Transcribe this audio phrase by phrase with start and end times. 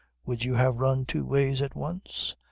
[0.25, 2.35] Would you have run two ways at once?